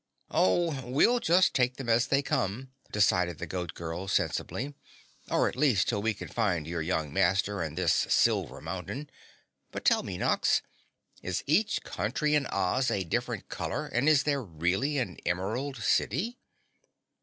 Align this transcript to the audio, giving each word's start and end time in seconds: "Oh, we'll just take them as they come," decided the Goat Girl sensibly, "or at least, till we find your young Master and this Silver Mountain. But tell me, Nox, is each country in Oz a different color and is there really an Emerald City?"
"Oh, 0.31 0.81
we'll 0.87 1.19
just 1.19 1.53
take 1.53 1.75
them 1.77 1.87
as 1.87 2.07
they 2.07 2.23
come," 2.23 2.71
decided 2.91 3.37
the 3.37 3.45
Goat 3.45 3.75
Girl 3.75 4.07
sensibly, 4.07 4.73
"or 5.29 5.47
at 5.47 5.55
least, 5.55 5.87
till 5.89 6.01
we 6.01 6.11
find 6.13 6.65
your 6.65 6.81
young 6.81 7.13
Master 7.13 7.61
and 7.61 7.77
this 7.77 8.07
Silver 8.09 8.59
Mountain. 8.61 9.11
But 9.71 9.85
tell 9.85 10.01
me, 10.01 10.17
Nox, 10.17 10.63
is 11.21 11.43
each 11.45 11.83
country 11.83 12.33
in 12.33 12.47
Oz 12.47 12.89
a 12.89 13.03
different 13.03 13.47
color 13.47 13.85
and 13.85 14.09
is 14.09 14.23
there 14.23 14.41
really 14.41 14.97
an 14.97 15.19
Emerald 15.23 15.77
City?" 15.77 16.39